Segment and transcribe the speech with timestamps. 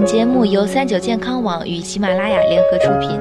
[0.00, 3.20] 本节目由三九健康网与喜马拉雅联合出品。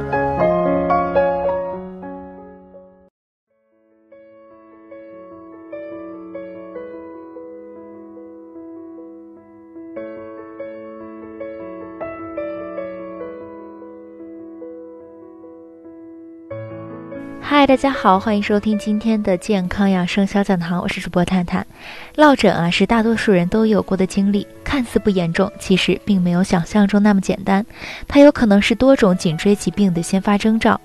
[17.41, 21.67] 嗨，大家好，欢迎收听今天的健康养生小讲堂，我是主播探探。
[22.15, 24.47] 落枕啊，是大多数人都有过的经历，
[24.79, 27.65] 看似不严重，其实并没有想象中那么简单。
[28.07, 30.79] 它有可能是多种颈椎疾病的先发征兆。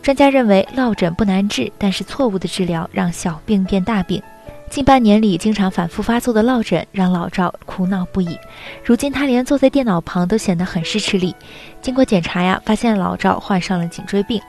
[0.00, 4.22] 专家认为，落枕不难治，但是错误的治疗让小病变大病。
[4.70, 8.38] 近半年里，经常反复发作的落枕让老赵苦恼不已。
[8.82, 11.36] 如今他连坐在电脑旁都显得很是吃力。
[11.82, 14.40] 经过检查呀，发现老赵患上了颈椎病。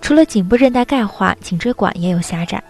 [0.00, 2.62] 除了颈部韧带钙化，颈椎管也有狭窄。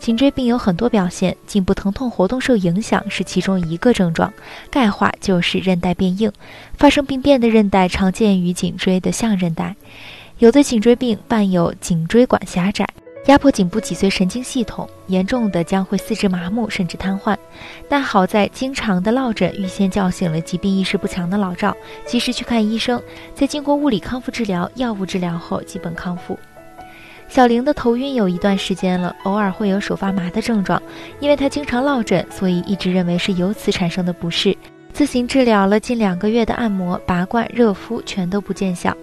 [0.00, 4.32] 颈椎病有很多表现，颈部疼痛、活动受影响是其中一个症状。
[4.70, 6.32] 钙化就是韧带变硬，
[6.78, 9.76] 发生病变的韧带常见于颈椎的象韧带。
[10.38, 12.88] 有的颈椎病伴有颈椎管狭窄，
[13.26, 17.36] 压迫颈部脊髓神经系统，严重的将会四肢麻木甚至瘫痪。
[17.86, 23.00] 但好在经常的落枕预先叫醒了疾病意识不强的老赵，及时去看医生，
[23.34, 26.38] 在经过物理康复治疗、药物治疗后基本康复。
[27.30, 30.82] 小玲的头晕有一段时间了，偶尔会有手发麻的症状。
[31.20, 34.56] 因为她经常落枕，所以一直认为是由此产生的不适。
[34.92, 38.94] 自行治疗了近两个月的按摩、拔罐、热敷，全都不见效。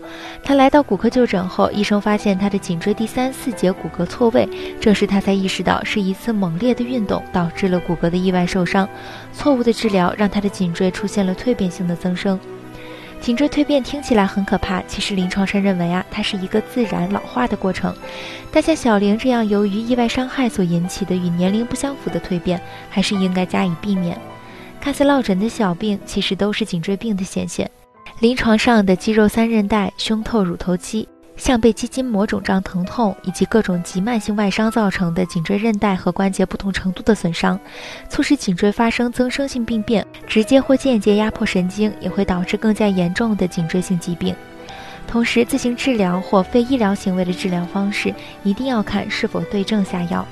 [0.43, 4.47] 她来到骨科就诊后，医生发现她的颈椎第三、四节骨骼错位，
[4.81, 8.87] 这时她才意识到是一次猛烈的运动导致了骨骼的意外受伤。
[9.31, 12.37] 错误的治疗让她的颈椎出现了蜕变性的增生。
[13.19, 17.93] 颈椎蜕变听起来很可怕，其实临床上认为啊，它是一个自然老化的过程。
[18.51, 24.17] 但像小玲这样由于意外伤害所引起的与年龄不相符的蜕变，还是应该加以避免。
[24.79, 27.69] 看似落枕的小病，其实都是颈椎病的显现。
[28.19, 31.07] 临床上的肌肉三韧带、胸透乳头肌。
[31.37, 37.57] 像被肌筋膜肿胀、疼痛，以及各种急慢性外伤造成的颈椎韧带和关节不同程度的损伤，
[38.09, 44.35] 促使颈椎发生增生性病变，直接或间接压迫神经，也会导致更加严重的颈椎性疾病。
[45.07, 50.25] 同时，自行治疗或非医疗行为的治疗方式，一定要看是否对症下药。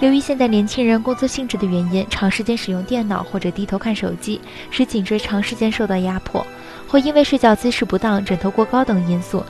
[0.00, 4.38] 由于现在年轻人工作性质的原因，长时间使用电脑或者低头看手机，
[4.70, 6.44] 使颈椎长时间受到压迫，
[6.86, 9.42] 或因为睡觉姿势不当、枕头过高等因素。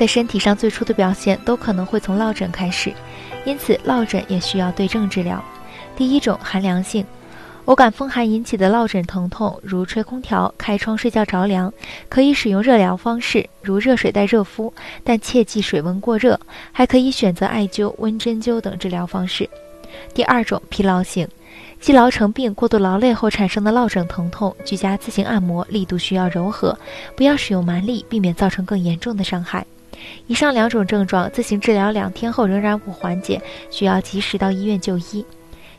[0.00, 2.90] 在身体上最初的表现都可能会从落枕开始，
[3.44, 5.44] 因此落枕也需要对症治疗。
[5.94, 7.04] 第一种寒凉性，
[7.66, 11.70] 偶感风寒引起的落枕疼痛，如吹空调、开窗睡觉着凉，
[12.08, 14.72] 可以使用热疗方式，如热水袋热敷，
[15.04, 16.40] 但切忌水温过热。
[16.72, 19.46] 还可以选择艾灸、温针灸等治疗方式。
[20.14, 21.28] 第二种疲劳性，
[21.78, 26.74] 积劳成病、过度劳累后产生的落枕疼痛，居家自行按摩，力度需要柔和，
[27.14, 29.66] 不要使用蛮力，避免造成更严重的伤害。
[30.26, 33.40] 以上两种症状自行治疗两天后仍然无缓解，
[33.70, 35.24] 需要及时到医院就医。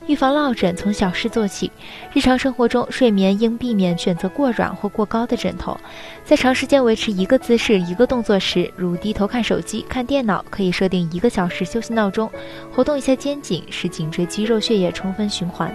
[0.07, 1.71] 预防落枕从小事做起，
[2.11, 5.77] 日常生活中睡眠应避免选择过软或过高的枕头。
[6.25, 12.29] 在长时间维持一个姿势、一个动作时，如低头看手机、看电脑，可以设定一个小时休息闹钟，
[12.73, 15.71] 活动一下肩颈，使颈椎肌肉血液充分循环。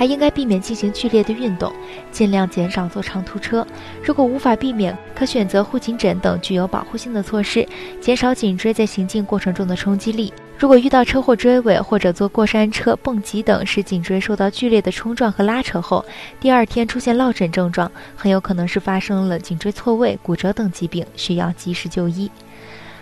[0.00, 1.70] 还应该避免进行剧烈的运动，
[2.10, 3.66] 尽量减少坐长途车。
[4.02, 7.68] 如果无法避免，可选择护颈枕等具有保护性的措施，
[8.00, 10.32] 减少颈椎在行进过程中的冲击力。
[10.56, 16.02] 如果遇到车祸追尾或者坐过山车、蹦极等使颈椎受到剧烈的冲撞和拉扯后，
[16.40, 22.30] 第二天出现落枕症状，很有可能是发生了颈椎错位、骨折等疾病，需要及时就医。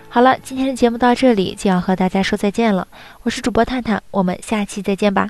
[0.09, 2.85] 好了，今天的节目到这里就要和大家说再见了，
[3.23, 5.29] 我是主播探探，我们下期再见吧。